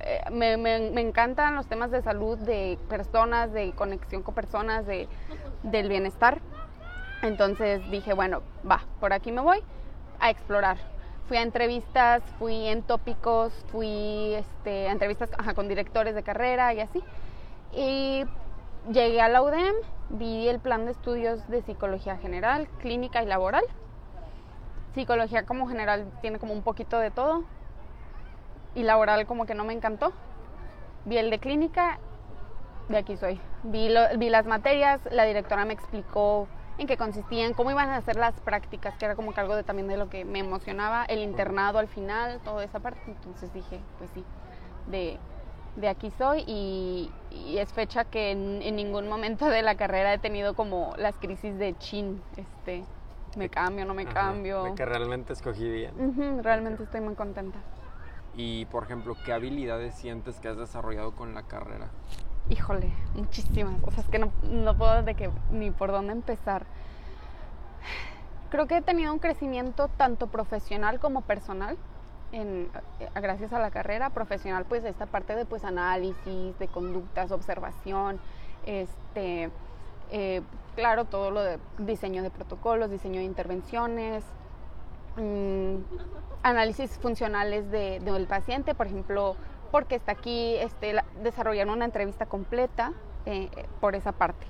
Eh, 0.00 0.20
me, 0.32 0.56
me- 0.56 0.90
me 0.90 1.00
encantan 1.00 1.54
los 1.54 1.66
temas 1.66 1.90
de 1.90 2.02
salud, 2.02 2.38
de 2.38 2.78
personas, 2.88 3.52
de 3.52 3.72
conexión 3.72 4.22
con 4.22 4.34
personas, 4.34 4.86
de, 4.86 5.08
del 5.62 5.88
bienestar. 5.88 6.40
Entonces 7.22 7.88
dije, 7.90 8.14
bueno, 8.14 8.42
va, 8.68 8.80
por 9.00 9.12
aquí 9.12 9.30
me 9.30 9.40
voy 9.42 9.62
a 10.18 10.30
explorar. 10.30 10.76
Fui 11.28 11.36
a 11.36 11.42
entrevistas, 11.42 12.22
fui 12.38 12.66
en 12.66 12.82
tópicos, 12.82 13.52
fui 13.70 14.34
este, 14.34 14.88
a 14.88 14.92
entrevistas 14.92 15.30
con 15.54 15.68
directores 15.68 16.14
de 16.14 16.22
carrera 16.22 16.74
y 16.74 16.80
así. 16.80 17.02
Y 17.72 18.24
llegué 18.90 19.20
a 19.20 19.28
la 19.28 19.42
UDEM, 19.42 19.74
vi 20.10 20.48
el 20.48 20.58
plan 20.58 20.84
de 20.84 20.92
estudios 20.92 21.48
de 21.48 21.62
psicología 21.62 22.18
general, 22.18 22.68
clínica 22.80 23.22
y 23.22 23.26
laboral. 23.26 23.64
Psicología 24.94 25.46
como 25.46 25.68
general 25.68 26.10
tiene 26.20 26.38
como 26.38 26.52
un 26.52 26.62
poquito 26.62 26.98
de 26.98 27.10
todo. 27.10 27.44
Y 28.74 28.82
laboral 28.82 29.26
como 29.26 29.46
que 29.46 29.54
no 29.54 29.64
me 29.64 29.72
encantó. 29.72 30.12
Vi 31.04 31.18
el 31.18 31.30
de 31.30 31.38
clínica, 31.38 31.98
de 32.88 32.98
aquí 32.98 33.16
soy. 33.16 33.40
Vi, 33.62 33.94
vi 34.18 34.28
las 34.28 34.46
materias, 34.46 35.00
la 35.10 35.24
directora 35.24 35.64
me 35.64 35.72
explicó 35.72 36.46
en 36.82 36.88
qué 36.88 36.96
consistían, 36.96 37.54
cómo 37.54 37.70
iban 37.70 37.88
a 37.88 37.96
hacer 37.96 38.16
las 38.16 38.34
prácticas, 38.40 38.94
que 38.96 39.06
era 39.06 39.14
como 39.14 39.32
que 39.32 39.40
algo 39.40 39.56
de, 39.56 39.62
también 39.62 39.88
de 39.88 39.96
lo 39.96 40.08
que 40.10 40.24
me 40.24 40.40
emocionaba, 40.40 41.04
el 41.06 41.20
internado 41.20 41.78
al 41.78 41.88
final, 41.88 42.40
toda 42.44 42.62
esa 42.64 42.80
parte. 42.80 43.00
Entonces 43.06 43.52
dije, 43.54 43.80
pues 43.98 44.10
sí, 44.12 44.24
de, 44.86 45.18
de 45.76 45.88
aquí 45.88 46.10
soy 46.10 46.44
y, 46.46 47.10
y 47.30 47.58
es 47.58 47.72
fecha 47.72 48.04
que 48.04 48.32
en, 48.32 48.60
en 48.62 48.76
ningún 48.76 49.08
momento 49.08 49.48
de 49.48 49.62
la 49.62 49.76
carrera 49.76 50.12
he 50.12 50.18
tenido 50.18 50.54
como 50.54 50.94
las 50.98 51.16
crisis 51.16 51.56
de 51.58 51.76
chin, 51.78 52.20
este, 52.36 52.84
me 53.36 53.48
cambio, 53.48 53.84
no 53.84 53.94
me 53.94 54.02
Ajá, 54.02 54.12
cambio. 54.12 54.64
De 54.64 54.74
que 54.74 54.84
realmente 54.84 55.32
escogí 55.32 55.68
bien. 55.70 55.94
Ujú, 55.98 56.42
realmente 56.42 56.82
estoy 56.82 57.00
muy 57.00 57.14
contenta. 57.14 57.60
Y 58.34 58.64
por 58.66 58.84
ejemplo, 58.84 59.16
¿qué 59.24 59.32
habilidades 59.32 59.94
sientes 59.94 60.40
que 60.40 60.48
has 60.48 60.56
desarrollado 60.56 61.12
con 61.12 61.34
la 61.34 61.42
carrera? 61.44 61.90
Híjole, 62.48 62.92
muchísimas. 63.14 63.74
O 63.84 63.90
sea, 63.90 64.02
es 64.02 64.08
que 64.08 64.18
no, 64.18 64.76
puedo 64.76 65.02
de 65.02 65.14
que 65.14 65.30
ni 65.50 65.70
por 65.70 65.92
dónde 65.92 66.12
empezar. 66.12 66.64
Creo 68.50 68.66
que 68.66 68.78
he 68.78 68.82
tenido 68.82 69.12
un 69.12 69.18
crecimiento 69.18 69.88
tanto 69.88 70.26
profesional 70.26 71.00
como 71.00 71.22
personal. 71.22 71.76
en, 72.32 72.70
eh, 73.00 73.08
gracias 73.14 73.52
a 73.52 73.58
la 73.58 73.70
carrera 73.70 74.10
profesional, 74.10 74.64
pues 74.66 74.84
esta 74.84 75.06
parte 75.06 75.36
de 75.36 75.44
pues 75.44 75.64
análisis, 75.64 76.58
de 76.58 76.68
conductas, 76.68 77.30
observación, 77.30 78.18
este, 78.64 79.50
eh, 80.10 80.42
claro, 80.74 81.04
todo 81.04 81.30
lo 81.30 81.42
de 81.42 81.58
diseño 81.78 82.22
de 82.22 82.30
protocolos, 82.30 82.90
diseño 82.90 83.20
de 83.20 83.24
intervenciones, 83.24 84.24
mm, 85.16 85.76
análisis 86.42 86.98
funcionales 86.98 87.70
de, 87.70 88.00
del 88.00 88.26
paciente, 88.26 88.74
por 88.74 88.86
ejemplo, 88.86 89.36
porque 89.72 89.96
está 89.96 90.12
aquí, 90.12 90.54
este, 90.56 90.94
una 91.66 91.84
entrevista 91.86 92.26
completa 92.26 92.92
eh, 93.26 93.48
por 93.80 93.96
esa 93.96 94.12
parte. 94.12 94.46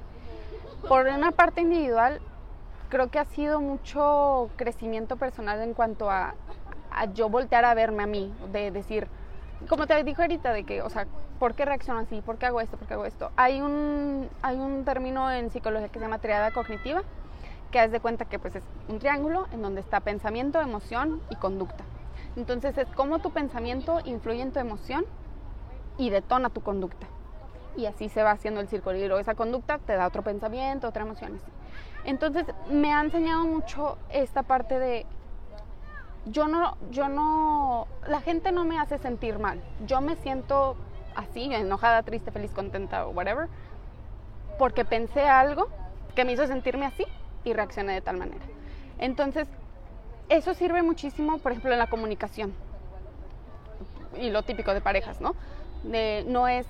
Por 0.88 1.06
una 1.06 1.30
parte 1.30 1.60
individual, 1.60 2.20
creo 2.88 3.08
que 3.08 3.20
ha 3.20 3.24
sido 3.24 3.60
mucho 3.60 4.50
crecimiento 4.56 5.16
personal 5.16 5.62
en 5.62 5.74
cuanto 5.74 6.10
a, 6.10 6.34
yo 7.14 7.30
voltear 7.30 7.64
a 7.64 7.72
verme 7.72 8.02
a 8.02 8.06
mí, 8.06 8.34
de 8.52 8.72
decir, 8.72 9.06
como 9.68 9.86
te 9.86 10.02
dije 10.02 10.20
ahorita, 10.20 10.52
de 10.52 10.64
que, 10.64 10.82
o 10.82 10.90
sea, 10.90 11.06
¿por 11.38 11.54
qué 11.54 11.64
reacciono 11.64 12.00
así? 12.00 12.20
¿Por 12.20 12.36
qué 12.36 12.46
hago 12.46 12.60
esto? 12.60 12.76
¿Por 12.76 12.88
qué 12.88 12.94
hago 12.94 13.06
esto? 13.06 13.30
Hay 13.36 13.62
un, 13.62 14.28
hay 14.42 14.56
un 14.56 14.84
término 14.84 15.30
en 15.30 15.50
psicología 15.50 15.88
que 15.88 16.00
se 16.00 16.04
llama 16.04 16.18
triada 16.18 16.50
cognitiva, 16.50 17.02
que 17.70 17.78
haz 17.78 17.92
de 17.92 18.00
cuenta 18.00 18.24
que 18.24 18.40
pues 18.40 18.56
es 18.56 18.64
un 18.88 18.98
triángulo 18.98 19.46
en 19.52 19.62
donde 19.62 19.80
está 19.80 20.00
pensamiento, 20.00 20.60
emoción 20.60 21.22
y 21.30 21.36
conducta. 21.36 21.84
Entonces 22.36 22.76
es 22.78 22.88
cómo 22.94 23.18
tu 23.18 23.30
pensamiento 23.30 24.00
influye 24.04 24.42
en 24.42 24.52
tu 24.52 24.58
emoción 24.58 25.04
y 25.98 26.10
detona 26.10 26.48
tu 26.50 26.62
conducta. 26.62 27.06
Y 27.76 27.86
así 27.86 28.08
se 28.08 28.22
va 28.22 28.32
haciendo 28.32 28.60
el 28.60 28.68
luego 28.68 29.18
esa 29.18 29.34
conducta 29.34 29.78
te 29.78 29.94
da 29.94 30.06
otro 30.06 30.22
pensamiento, 30.22 30.88
otra 30.88 31.02
emoción. 31.02 31.40
Entonces 32.04 32.46
me 32.70 32.92
ha 32.92 33.00
enseñado 33.02 33.44
mucho 33.44 33.96
esta 34.10 34.42
parte 34.42 34.78
de 34.78 35.06
yo 36.26 36.46
no, 36.46 36.76
yo 36.90 37.08
no, 37.08 37.88
la 38.06 38.20
gente 38.20 38.52
no 38.52 38.64
me 38.64 38.78
hace 38.78 38.98
sentir 38.98 39.38
mal. 39.38 39.60
Yo 39.86 40.00
me 40.00 40.16
siento 40.16 40.76
así, 41.14 41.52
enojada, 41.52 42.02
triste, 42.02 42.30
feliz, 42.30 42.52
contenta 42.52 43.06
o 43.06 43.10
whatever, 43.10 43.48
porque 44.58 44.84
pensé 44.84 45.22
algo 45.28 45.68
que 46.14 46.24
me 46.24 46.32
hizo 46.32 46.46
sentirme 46.46 46.86
así 46.86 47.04
y 47.44 47.52
reaccioné 47.52 47.94
de 47.94 48.00
tal 48.02 48.18
manera. 48.18 48.44
Entonces, 48.98 49.48
eso 50.36 50.54
sirve 50.54 50.82
muchísimo, 50.82 51.38
por 51.38 51.52
ejemplo, 51.52 51.72
en 51.72 51.78
la 51.78 51.88
comunicación. 51.88 52.54
Y 54.16 54.30
lo 54.30 54.42
típico 54.42 54.74
de 54.74 54.80
parejas, 54.80 55.20
¿no? 55.20 55.34
De, 55.84 56.24
no 56.26 56.48
es 56.48 56.66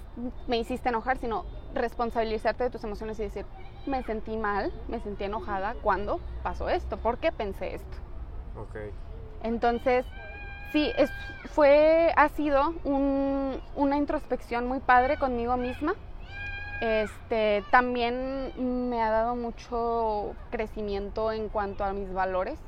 me 0.47 0.59
hiciste 0.59 0.89
enojar, 0.89 1.19
sino 1.19 1.45
responsabilizarte 1.75 2.65
de 2.65 2.71
tus 2.71 2.85
emociones 2.85 3.19
y 3.21 3.25
decir, 3.25 3.47
me 3.87 4.03
sentí 4.03 4.37
mal, 4.37 4.73
me 4.89 5.01
sentí 5.01 5.25
enojada 5.25 5.75
cuando 5.83 6.21
pasó 6.43 6.69
esto, 6.69 6.97
¿por 6.97 7.19
qué 7.19 7.33
pensé 7.33 7.75
esto? 7.75 7.97
Okay. 8.69 8.91
Entonces, 9.43 10.05
sí, 10.73 10.93
es, 10.97 11.11
fue, 11.51 12.13
ha 12.17 12.29
sido 12.31 12.75
una 12.85 13.97
introspección 13.97 14.67
muy 14.67 14.81
padre 14.81 15.19
conmigo 15.19 15.57
misma. 15.57 15.95
Este, 16.81 17.63
también 17.71 18.89
me 18.91 19.01
ha 19.03 19.11
dado 19.11 19.37
mucho 19.37 20.35
crecimiento 20.51 21.31
en 21.31 21.49
cuanto 21.49 21.85
a 21.85 21.93
mis 21.93 22.13
valores. 22.13 22.59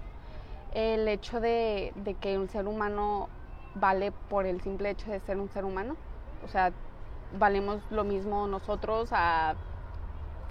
El 0.74 1.08
hecho 1.08 1.40
de, 1.40 1.92
de 1.96 2.14
que 2.14 2.36
un 2.36 2.48
ser 2.48 2.66
humano 2.66 3.28
vale 3.74 4.12
por 4.12 4.46
el 4.46 4.60
simple 4.60 4.90
hecho 4.90 5.10
de 5.10 5.20
ser 5.20 5.38
un 5.38 5.48
ser 5.48 5.64
humano. 5.64 5.96
O 6.44 6.48
sea, 6.48 6.72
valemos 7.38 7.80
lo 7.90 8.04
mismo 8.04 8.46
nosotros 8.46 9.10
a 9.12 9.54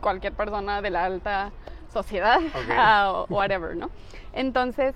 cualquier 0.02 0.34
persona 0.34 0.82
de 0.82 0.90
la 0.90 1.06
alta 1.06 1.52
sociedad 1.92 2.40
o 3.14 3.26
whatever, 3.30 3.76
¿no? 3.76 3.90
Entonces, 4.34 4.96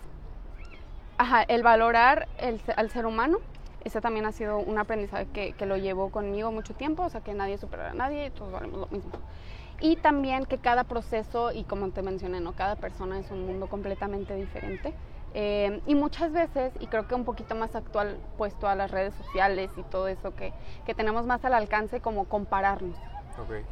ajá, 1.17 1.43
el 1.43 1.63
valorar 1.63 2.27
el, 2.39 2.61
al 2.75 2.89
ser 2.89 3.05
humano, 3.05 3.37
ese 3.83 4.01
también 4.01 4.25
ha 4.25 4.31
sido 4.31 4.57
un 4.57 4.77
aprendizaje 4.77 5.27
que, 5.27 5.53
que, 5.53 5.65
lo 5.65 5.77
llevo 5.77 6.09
conmigo 6.09 6.51
mucho 6.51 6.73
tiempo, 6.73 7.03
o 7.03 7.09
sea, 7.09 7.21
que 7.21 7.33
nadie 7.33 7.57
supera 7.57 7.91
a 7.91 7.93
nadie, 7.93 8.31
todos 8.31 8.51
valemos 8.51 8.79
lo 8.79 8.87
mismo. 8.87 9.11
Y 9.79 9.95
también 9.95 10.45
que 10.45 10.57
cada 10.57 10.83
proceso, 10.83 11.51
y 11.51 11.63
como 11.63 11.89
te 11.91 12.01
mencioné, 12.01 12.41
¿no? 12.41 12.53
cada 12.53 12.75
persona 12.75 13.19
es 13.19 13.29
un 13.29 13.45
mundo 13.45 13.67
completamente 13.67 14.35
diferente. 14.35 14.93
Eh, 15.39 15.81
y 15.85 15.93
muchas 15.93 16.31
veces, 16.31 16.73
y 16.79 16.87
creo 16.87 17.05
que 17.07 17.13
un 17.13 17.23
poquito 17.23 17.53
más 17.53 17.75
actual, 17.75 18.17
pues 18.39 18.55
todas 18.55 18.75
las 18.75 18.89
redes 18.89 19.13
sociales 19.13 19.69
y 19.77 19.83
todo 19.83 20.07
eso 20.07 20.33
que, 20.33 20.51
que 20.83 20.95
tenemos 20.95 21.27
más 21.27 21.45
al 21.45 21.53
alcance, 21.53 22.01
como 22.01 22.25
compararnos. 22.25 22.97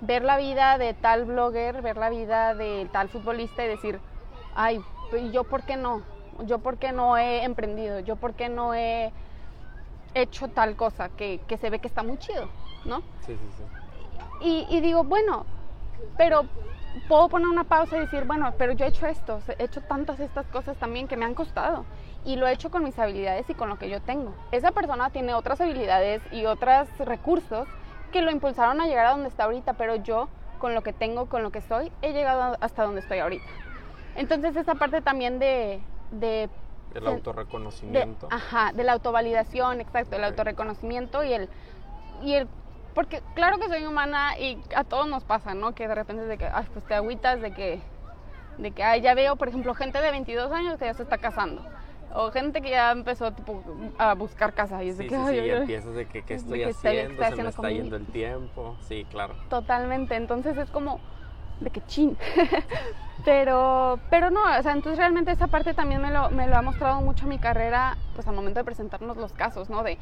Ver 0.02 0.24
la 0.24 0.38
vida 0.38 0.78
de 0.78 0.94
tal 0.94 1.26
blogger, 1.26 1.82
ver 1.82 1.98
la 1.98 2.12
vida 2.12 2.54
de 2.54 2.88
tal 2.92 3.10
futbolista 3.10 3.66
y 3.66 3.68
decir, 3.68 4.00
ay, 4.54 4.80
¿yo 5.32 5.44
por 5.44 5.64
qué 5.64 5.76
no? 5.76 6.04
¿Yo 6.46 6.60
por 6.60 6.78
qué 6.78 6.92
no 6.92 7.18
he 7.18 7.44
emprendido? 7.44 8.00
¿Yo 8.00 8.16
por 8.16 8.36
qué 8.36 8.48
no 8.48 8.76
he 8.76 9.12
hecho 10.14 10.48
tal 10.50 10.76
cosa 10.76 11.10
que, 11.10 11.42
que 11.48 11.58
se 11.58 11.72
ve 11.72 11.80
que 11.80 11.88
está 11.88 12.04
muy 12.04 12.20
chido? 12.20 12.48
¿No? 12.86 13.00
Sí, 13.26 13.36
sí, 13.36 13.50
sí. 13.58 13.64
Y, 14.40 14.68
y 14.70 14.82
digo, 14.82 15.04
bueno, 15.04 15.48
pero 16.16 16.46
puedo 17.08 17.30
poner 17.30 17.48
una 17.48 17.64
pausa 17.64 17.98
y 17.98 18.02
decir, 18.02 18.26
bueno, 18.26 18.54
pero 18.58 18.74
yo 18.74 18.86
he 18.86 18.90
hecho 18.90 19.06
esto, 19.06 19.40
he 19.58 19.64
hecho 19.64 19.82
tantas 19.82 20.20
estas 20.20 20.46
cosas 20.48 20.78
también 20.78 21.08
que 21.08 21.18
me 21.18 21.26
han 21.26 21.34
costado 21.34 21.86
y 22.26 22.38
lo 22.38 22.48
he 22.48 22.54
hecho 22.54 22.72
con 22.72 22.84
mis 22.84 22.98
habilidades 22.98 23.50
y 23.50 23.54
con 23.54 23.70
lo 23.70 23.78
que 23.78 23.90
yo 23.90 24.02
tengo. 24.02 24.34
Esa 24.52 24.72
persona 24.72 25.10
tiene 25.10 25.34
otras 25.34 25.62
habilidades 25.62 26.22
y 26.32 26.46
otros 26.46 26.88
recursos 27.00 27.68
que 28.12 28.22
lo 28.22 28.32
impulsaron 28.32 28.82
a 28.82 28.88
llegar 28.88 29.08
a 29.08 29.12
donde 29.12 29.30
está 29.30 29.44
ahorita, 29.44 29.74
pero 29.74 29.96
yo 29.96 30.30
con 30.60 30.74
lo 30.74 30.82
que 30.82 30.94
tengo, 30.94 31.28
con 31.28 31.44
lo 31.44 31.52
que 31.52 31.62
soy, 31.62 31.92
he 32.02 32.14
llegado 32.14 32.58
hasta 32.62 32.84
donde 32.84 33.02
estoy 33.02 33.20
ahorita. 33.20 33.46
Entonces 34.16 34.56
esa 34.56 34.76
parte 34.76 35.02
también 35.02 35.40
de... 35.40 35.82
de 36.12 36.50
el 36.94 37.08
autorreconocimiento. 37.08 38.30
ajá, 38.32 38.72
de 38.74 38.86
la 38.86 38.94
autovalidación, 38.94 39.82
exacto, 39.82 40.16
el 40.16 40.24
autorreconocimiento 40.24 41.26
y 41.26 41.34
el, 41.34 41.50
y 42.24 42.36
el 42.36 42.48
porque 42.96 43.22
claro 43.36 43.60
que 43.60 43.68
soy 43.68 43.86
humana 43.86 44.40
y 44.40 44.58
a 44.74 44.86
todos 44.86 45.08
nos 45.08 45.26
pasa, 45.26 45.54
¿no? 45.54 45.76
Que 45.76 45.88
de 45.88 45.94
repente 45.94 46.26
de 46.26 46.38
que, 46.38 46.46
ay, 46.46 46.66
pues 46.74 46.86
te 46.86 46.96
agüitas 46.96 47.42
de 47.42 47.52
que, 47.52 47.82
de 48.58 48.72
que, 48.72 48.84
ay, 48.84 49.02
ya 49.02 49.14
veo, 49.14 49.36
por 49.36 49.50
ejemplo, 49.50 49.76
gente 49.76 50.02
de 50.02 50.10
22 50.10 50.52
años 50.52 50.80
que 50.80 50.86
ya 50.86 50.94
se 50.94 51.04
está 51.04 51.18
casando. 51.18 51.62
O 52.14 52.32
gente 52.32 52.62
que 52.62 52.70
ya 52.70 52.92
empezó 52.94 53.34
tipo, 53.34 53.62
a 53.98 54.14
buscar 54.14 54.54
casa 54.54 54.82
y 54.82 54.90
es 54.90 54.98
de 54.98 55.08
que, 55.08 55.10
sí, 55.10 55.16
ay, 55.16 55.36
sí, 55.36 55.40
ay, 55.42 55.50
empiezas 55.50 55.94
de 55.94 56.06
que, 56.08 56.24
¿qué 56.24 56.36
estoy 56.36 56.64
haciendo? 56.64 57.22
se 57.22 57.36
me 57.36 57.50
está 57.50 57.70
yendo 57.70 57.98
el 57.98 58.06
tiempo. 58.06 58.78
Sí, 58.88 59.06
claro. 59.12 59.36
Totalmente. 59.50 60.16
Entonces 60.16 60.58
es 60.58 60.72
como 60.72 61.02
de 61.60 61.70
que 61.72 61.82
chin. 61.88 62.18
pero, 63.26 64.00
pero 64.10 64.30
no, 64.30 64.40
o 64.58 64.64
sea, 64.64 64.72
entonces 64.72 64.98
realmente 64.98 65.32
esa 65.32 65.48
parte 65.48 65.74
también 65.74 66.02
me 66.02 66.12
lo, 66.12 66.30
me 66.30 66.48
lo 66.48 66.56
ha 66.56 66.62
mostrado 66.62 67.02
mucho 67.02 67.28
mi 67.28 67.40
carrera, 67.40 67.98
pues 68.14 68.26
al 68.26 68.36
momento 68.36 68.62
de 68.62 68.64
presentarnos 68.64 69.18
los 69.18 69.34
casos, 69.34 69.70
¿no? 69.70 69.84
De, 69.84 69.98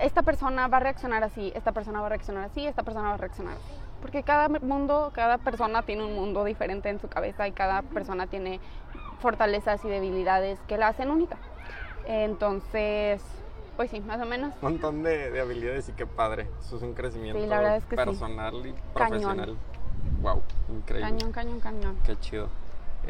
esta 0.00 0.22
persona 0.22 0.68
va 0.68 0.78
a 0.78 0.80
reaccionar 0.80 1.24
así, 1.24 1.52
esta 1.54 1.72
persona 1.72 2.00
va 2.00 2.06
a 2.06 2.10
reaccionar 2.10 2.44
así, 2.44 2.66
esta 2.66 2.82
persona 2.82 3.08
va 3.08 3.14
a 3.14 3.18
reaccionar 3.18 3.54
así. 3.54 3.72
Porque 4.00 4.22
cada 4.22 4.48
mundo, 4.48 5.10
cada 5.14 5.38
persona 5.38 5.82
tiene 5.82 6.04
un 6.04 6.14
mundo 6.14 6.44
diferente 6.44 6.88
en 6.88 7.00
su 7.00 7.08
cabeza 7.08 7.48
y 7.48 7.52
cada 7.52 7.82
persona 7.82 8.26
tiene 8.26 8.60
fortalezas 9.20 9.84
y 9.84 9.88
debilidades 9.88 10.60
que 10.68 10.78
la 10.78 10.88
hacen 10.88 11.10
única. 11.10 11.36
Entonces, 12.06 13.22
pues 13.76 13.90
sí, 13.90 14.00
más 14.00 14.20
o 14.20 14.26
menos. 14.26 14.54
Un 14.62 14.72
montón 14.72 15.02
de, 15.02 15.40
habilidades 15.40 15.88
y 15.88 15.92
qué 15.92 16.06
padre. 16.06 16.48
Eso 16.60 16.76
es 16.76 16.82
un 16.82 16.94
crecimiento 16.94 17.40
personal 17.90 18.66
y 18.66 18.74
profesional. 18.94 19.56
Wow, 20.22 20.42
increíble. 20.68 21.10
Cañón, 21.10 21.32
cañón, 21.32 21.60
cañón. 21.60 21.96
Qué 22.06 22.16
chido. 22.20 22.48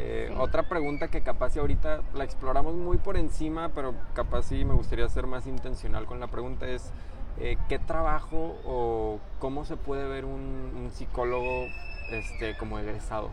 Eh, 0.01 0.33
otra 0.39 0.63
pregunta 0.63 1.09
que 1.09 1.21
capaz 1.21 1.49
si 1.51 1.59
ahorita 1.59 2.01
la 2.13 2.23
exploramos 2.23 2.73
muy 2.73 2.97
por 2.97 3.17
encima, 3.17 3.69
pero 3.75 3.93
capaz 4.13 4.43
sí 4.43 4.63
me 4.63 4.73
gustaría 4.73 5.07
ser 5.09 5.27
más 5.27 5.45
intencional 5.45 6.05
con 6.05 6.21
la 6.21 6.27
pregunta 6.27 6.69
es, 6.69 6.93
eh, 7.37 7.57
¿qué 7.67 7.79
trabajo 7.79 8.55
o 8.65 9.19
cómo 9.39 9.65
se 9.65 9.75
puede 9.75 10.07
ver 10.07 10.23
un, 10.23 10.89
psicólogo 10.93 11.67
este, 12.11 12.55
como 12.57 12.79
egresado? 12.79 13.29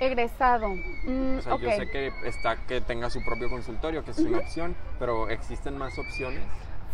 Egresado. 0.00 0.68
Mm, 1.04 1.38
o 1.38 1.42
sea, 1.42 1.58
yo 1.58 1.70
sé 1.70 1.88
que 1.90 2.10
está 2.24 2.56
que 2.66 2.80
tenga 2.80 3.10
su 3.10 3.22
propio 3.22 3.50
consultorio, 3.50 4.04
que 4.04 4.12
es 4.12 4.18
una 4.18 4.38
opción, 4.38 4.74
pero 4.98 5.28
¿existen 5.28 5.76
más 5.76 5.98
opciones? 5.98 6.42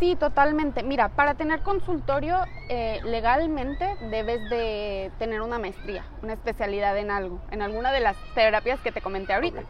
Sí, 0.01 0.17
totalmente. 0.17 0.83
Mira, 0.83 1.11
para 1.11 1.35
tener 1.35 1.61
consultorio 1.61 2.39
eh, 2.71 3.01
legalmente 3.05 3.97
debes 4.11 4.41
de 4.49 5.13
tener 5.19 5.43
una 5.43 5.59
maestría, 5.59 6.07
una 6.23 6.33
especialidad 6.33 6.97
en 6.97 7.11
algo, 7.11 7.39
en 7.51 7.61
alguna 7.61 7.93
de 7.93 8.01
las 8.01 8.17
terapias 8.35 8.81
que 8.81 8.93
te 8.93 9.03
comenté 9.03 9.35
ahorita. 9.35 9.61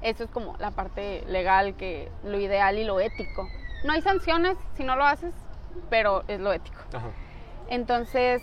Eso 0.00 0.24
es 0.24 0.30
como 0.30 0.56
la 0.58 0.70
parte 0.70 1.22
legal, 1.26 1.76
que 1.76 2.10
lo 2.24 2.40
ideal 2.40 2.78
y 2.78 2.84
lo 2.84 2.98
ético. 2.98 3.46
No 3.84 3.92
hay 3.92 4.00
sanciones 4.00 4.56
si 4.74 4.84
no 4.84 4.96
lo 4.96 5.04
haces, 5.04 5.34
pero 5.90 6.24
es 6.26 6.40
lo 6.40 6.54
ético. 6.54 6.78
Entonces, 7.68 8.42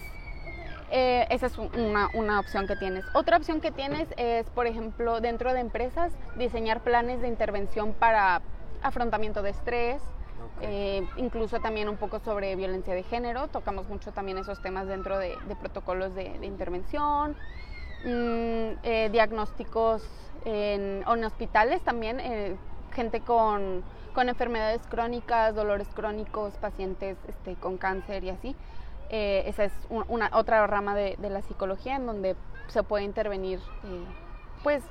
eh, 0.91 1.25
esa 1.31 1.48
es 1.48 1.57
una, 1.57 2.10
una, 2.13 2.39
opción 2.39 2.67
que 2.67 2.75
tienes. 2.75 3.03
Otra 3.15 3.38
opción 3.38 3.62
que 3.62 3.72
tienes 3.72 4.10
es, 4.17 4.48
por 4.51 4.67
ejemplo, 4.67 5.22
dentro 5.22 5.53
de 5.53 5.60
empresas, 5.60 6.13
diseñar 6.36 6.81
planes 6.81 7.19
de 7.19 7.29
intervención 7.29 7.93
para 7.93 8.43
afrontamiento 8.84 9.41
de 9.41 9.50
estrés, 9.50 10.03
eh, 10.61 11.07
incluso 11.17 11.59
también 11.59 11.87
un 11.87 11.97
poco 11.97 12.19
sobre 12.19 12.55
violencia 12.55 12.95
de 12.95 13.03
género, 13.03 13.47
tocamos 13.47 13.87
mucho 13.87 14.11
también 14.11 14.37
esos 14.39 14.61
temas 14.61 14.87
dentro 14.87 15.19
de, 15.19 15.37
protocolos 15.59 16.15
de, 16.15 16.25
intervención, 16.41 17.35
mm, 18.03 18.81
eh, 18.83 19.09
diagnósticos 19.11 20.03
en, 20.45 21.03
hospitales 21.05 21.81
también, 21.81 22.19
eh, 22.19 22.55
gente 22.91 23.21
con, 23.21 23.83
con 24.15 24.29
enfermedades 24.29 24.81
crónicas, 24.89 25.53
dolores 25.53 25.87
crónicos, 25.93 26.55
pacientes 26.55 27.17
este, 27.27 27.55
con 27.55 27.77
cáncer 27.77 28.23
y 28.23 28.29
así. 28.29 28.55
Esa 29.09 29.63
es 29.63 29.73
una, 29.89 30.29
otra 30.33 30.67
rama 30.67 30.93
de, 30.93 31.15
la 31.21 31.41
psicología 31.41 31.95
en 31.95 32.05
donde 32.05 32.35
se 32.67 32.83
puede 32.83 33.05
intervenir 33.05 33.61
pues 34.63 34.83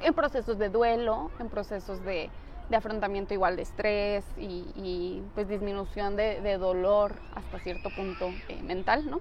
en 0.00 0.12
procesos 0.12 0.58
de 0.58 0.68
duelo, 0.68 1.30
en 1.38 1.48
procesos 1.48 2.04
de, 2.04 2.28
afrontamiento 2.76 3.34
igual 3.34 3.56
de 3.56 3.62
estrés 3.62 4.24
y, 4.36 5.22
pues 5.34 5.48
disminución 5.48 6.16
de, 6.16 6.58
dolor 6.58 7.14
hasta 7.34 7.58
cierto 7.60 7.90
punto 7.90 8.32
eh, 8.48 8.62
mental, 8.62 9.08
¿no? 9.10 9.20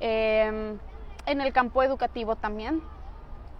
Em, 0.00 0.78
en 1.26 1.40
el 1.40 1.52
campo 1.52 1.82
educativo 1.82 2.36
también, 2.36 2.82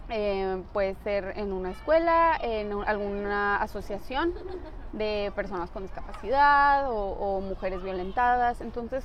eh, 0.09 0.61
puede 0.71 0.95
ser 1.03 1.33
en 1.35 1.51
una 1.51 1.71
escuela, 1.71 2.37
en 2.39 2.71
alguna 2.85 3.57
asociación 3.57 4.33
de 4.93 5.31
personas 5.35 5.71
con 5.71 5.83
discapacidad 5.83 6.85
o, 6.89 7.41
mujeres 7.41 7.81
violentadas. 7.81 8.61
Entonces, 8.61 9.03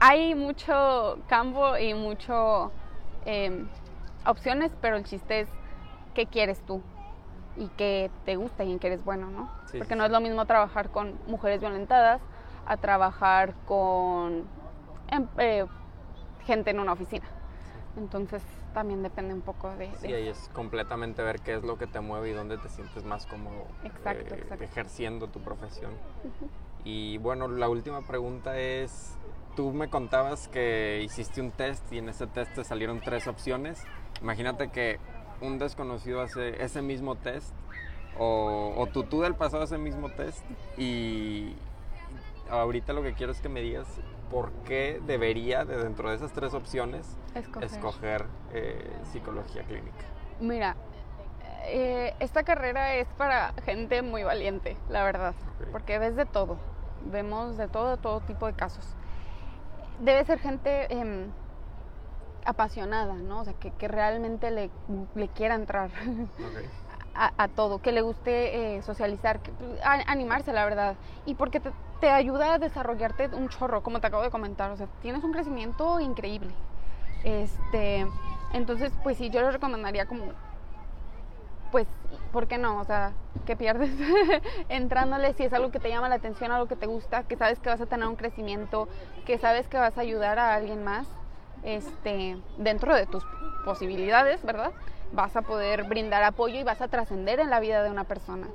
hay 0.00 0.34
mucho 0.34 1.18
campo 1.28 1.76
y 1.78 1.94
mucho 1.94 2.70
em, 3.24 3.68
opciones, 4.26 4.70
pero 4.80 4.96
el 4.96 5.04
chiste 5.04 5.40
es 5.40 5.48
qué 6.14 6.26
quieres 6.26 6.60
tú 6.60 6.82
y 7.58 7.68
qué 7.76 8.10
te 8.24 8.36
gusta 8.36 8.64
y 8.64 8.72
en 8.72 8.78
qué 8.78 8.86
eres 8.86 9.04
bueno, 9.04 9.30
¿no? 9.30 9.50
Porque 9.76 9.96
no 9.96 10.04
es 10.04 10.10
lo 10.10 10.20
mismo 10.20 10.46
trabajar 10.46 10.90
con 10.90 11.18
mujeres 11.26 11.60
violentadas 11.60 12.22
a 12.66 12.76
trabajar 12.76 13.54
con 13.66 14.44
em, 15.08 15.26
eh, 15.38 15.66
gente 16.46 16.70
en 16.70 16.80
una 16.80 16.92
oficina. 16.92 17.26
Entonces 17.96 18.42
también 18.72 19.02
depende 19.02 19.34
un 19.34 19.40
poco 19.40 19.74
de... 19.74 19.90
Sí, 19.96 20.12
ahí 20.12 20.28
es 20.28 20.50
completamente 20.52 21.22
ver 21.22 21.40
qué 21.40 21.56
es 21.56 21.64
lo 21.64 21.78
que 21.78 21.86
te 21.86 22.00
mueve 22.00 22.30
y 22.30 22.32
dónde 22.32 22.58
te 22.58 22.68
sientes 22.68 23.04
más 23.04 23.26
cómodo 23.26 23.66
exacto, 23.82 24.34
eh, 24.34 24.46
ejerciendo 24.60 25.28
tu 25.28 25.40
profesión. 25.40 25.92
Y 26.84 27.18
bueno, 27.18 27.48
la 27.48 27.68
última 27.68 28.02
pregunta 28.02 28.58
es, 28.58 29.16
tú 29.56 29.72
me 29.72 29.88
contabas 29.88 30.46
que 30.48 31.02
hiciste 31.02 31.40
un 31.40 31.50
test 31.50 31.92
y 31.92 31.98
en 31.98 32.08
ese 32.08 32.26
test 32.28 32.54
te 32.54 32.62
salieron 32.62 33.00
tres 33.00 33.26
opciones. 33.26 33.82
Imagínate 34.22 34.68
que 34.68 35.00
un 35.40 35.58
desconocido 35.58 36.20
hace 36.20 36.62
ese 36.62 36.82
mismo 36.82 37.14
test 37.16 37.54
o, 38.18 38.74
o 38.76 38.86
tu 38.86 39.04
tú 39.04 39.22
del 39.22 39.34
pasado 39.34 39.64
ese 39.64 39.78
mismo 39.78 40.10
test 40.10 40.44
y 40.76 41.54
ahorita 42.50 42.92
lo 42.92 43.02
que 43.02 43.14
quiero 43.14 43.32
es 43.32 43.40
que 43.40 43.48
me 43.48 43.60
digas 43.60 43.86
por 44.30 44.50
qué 44.64 45.00
debería, 45.06 45.64
de 45.64 45.82
dentro 45.82 46.10
de 46.10 46.16
esas 46.16 46.32
tres 46.32 46.54
opciones, 46.54 47.16
escoger, 47.62 48.26
eh, 48.52 48.90
psicología 49.04 49.62
clínica? 49.62 50.04
Mira, 50.40 50.76
eh, 51.64 52.14
esta 52.20 52.42
carrera 52.42 52.94
es 52.94 53.08
para 53.16 53.52
gente 53.64 54.02
muy 54.02 54.22
valiente, 54.22 54.76
la 54.88 55.04
verdad, 55.04 55.34
porque 55.72 55.98
ves 55.98 56.16
de 56.16 56.26
todo, 56.26 56.58
vemos 57.10 57.56
de 57.56 57.68
todo, 57.68 57.96
todo 57.96 58.20
tipo 58.20 58.46
de 58.46 58.52
casos. 58.52 58.84
Debe 60.00 60.24
ser 60.24 60.38
gente 60.38 60.92
em, 60.92 61.30
apasionada, 62.48 63.12
¿no? 63.14 63.40
O 63.40 63.44
sea, 63.44 63.52
que, 63.52 63.88
realmente 63.88 64.50
le, 64.50 64.70
quiera 65.34 65.54
entrar. 65.54 65.90
A, 67.20 67.48
todo, 67.48 67.80
que 67.80 67.90
le 67.90 68.00
guste 68.00 68.76
eh, 68.76 68.82
socializar, 68.82 69.40
que, 69.40 69.50
animarse, 69.82 70.52
la 70.52 70.64
verdad. 70.64 70.94
Y 71.26 71.34
porque 71.34 71.58
te, 71.58 71.72
te 72.00 72.10
ayuda 72.10 72.54
a 72.54 72.58
desarrollarte 72.58 73.26
un 73.32 73.48
chorro, 73.48 73.82
como 73.82 73.98
te 73.98 74.06
acabo 74.06 74.22
de 74.22 74.30
comentar. 74.30 74.70
O 74.70 74.76
sea, 74.76 74.86
tienes 75.02 75.24
un 75.24 75.32
crecimiento 75.32 75.98
increíble. 75.98 76.52
Este, 77.24 78.06
entonces, 78.52 78.92
pues 79.02 79.16
sí, 79.16 79.30
yo 79.30 79.40
les 79.40 79.52
recomendaría 79.52 80.06
como, 80.06 80.26
pues, 81.72 81.88
¿por 82.30 82.46
qué 82.46 82.56
no? 82.56 82.78
O 82.78 82.84
sea, 82.84 83.14
que 83.46 83.56
pierdes 83.56 83.90
entrándole 84.68 85.32
si 85.32 85.42
es 85.42 85.52
algo 85.52 85.72
que 85.72 85.80
te 85.80 85.88
llama 85.88 86.08
la 86.08 86.16
atención, 86.16 86.52
algo 86.52 86.68
que 86.68 86.76
te 86.76 86.86
gusta, 86.86 87.24
que 87.24 87.36
sabes 87.36 87.58
que 87.58 87.68
vas 87.68 87.80
a 87.80 87.86
tener 87.86 88.06
un 88.06 88.14
crecimiento, 88.14 88.88
que 89.26 89.38
sabes 89.38 89.66
que 89.66 89.76
vas 89.76 89.98
a 89.98 90.02
ayudar 90.02 90.38
a 90.38 90.54
alguien 90.54 90.84
más, 90.84 91.08
este, 91.62 92.38
dentro 92.56 92.94
de 92.94 93.06
tus 93.06 93.24
posibilidades, 93.64 94.42
¿verdad? 94.44 94.72
Vas 95.12 95.36
a 95.36 95.42
poder 95.42 95.84
brindar 95.84 96.22
apoyo 96.22 96.58
y 96.58 96.62
vas 96.62 96.80
a 96.80 96.88
trascender 96.88 97.40
en 97.40 97.50
la 97.50 97.60
vida 97.60 97.82
de 97.82 97.90
una 97.90 98.04
persona. 98.04 98.46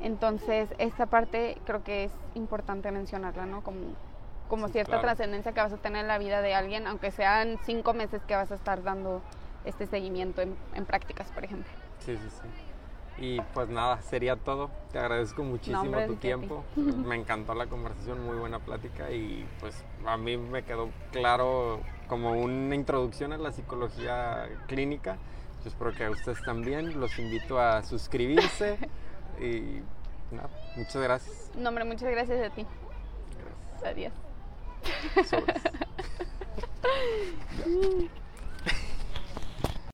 Entonces, 0.00 0.68
esta 0.78 1.06
parte 1.06 1.58
creo 1.64 1.82
que 1.82 2.04
es 2.04 2.12
importante 2.34 2.90
mencionarla, 2.90 3.46
¿no? 3.46 3.62
Como, 3.62 3.94
como 4.48 4.68
cierta 4.68 5.00
trascendencia 5.00 5.52
que 5.52 5.60
vas 5.60 5.72
a 5.72 5.78
tener 5.78 6.02
en 6.02 6.08
la 6.08 6.18
vida 6.18 6.42
de 6.42 6.54
alguien, 6.54 6.86
aunque 6.86 7.10
sean 7.10 7.58
cinco 7.64 7.94
meses 7.94 8.22
que 8.24 8.34
vas 8.34 8.50
a 8.52 8.54
estar 8.54 8.82
dando 8.82 9.22
este 9.64 9.86
seguimiento 9.86 10.42
en, 10.42 10.84
prácticas, 10.86 11.30
por 11.32 11.44
ejemplo. 11.44 11.70
Sí, 11.98 12.16
sí, 12.16 12.28
sí. 12.30 12.48
Y 13.18 13.40
pues 13.54 13.68
nada, 13.68 14.00
sería 14.02 14.36
todo. 14.36 14.70
Te 14.92 14.98
agradezco 14.98 15.42
muchísimo 15.42 15.98
tu 16.06 16.16
tiempo. 16.16 16.64
Me 16.76 17.16
encantó 17.16 17.54
la 17.54 17.66
conversación, 17.66 18.24
muy 18.24 18.36
buena 18.36 18.58
plática 18.58 19.10
y 19.10 19.46
pues 19.58 19.84
a 20.06 20.16
mí 20.16 20.36
me 20.36 20.62
quedó 20.62 20.90
claro 21.12 21.80
como 22.08 22.32
una 22.32 22.74
introducción 22.74 23.32
a 23.32 23.38
la 23.38 23.52
psicología 23.52 24.48
clínica. 24.66 25.16
Yo 25.62 25.70
espero 25.70 25.92
que 25.92 26.04
a 26.04 26.10
ustedes 26.10 26.42
también. 26.42 27.00
Los 27.00 27.18
invito 27.18 27.60
a 27.60 27.82
suscribirse. 27.82 28.78
Y 29.38 29.82
nada, 30.30 30.48
muchas 30.76 31.02
gracias. 31.02 31.50
No, 31.54 31.68
hombre, 31.68 31.84
muchas 31.84 32.10
gracias 32.10 32.40
a 32.40 32.48
ti. 32.54 32.64
Gracias. 33.82 33.92
Adiós. 33.92 34.12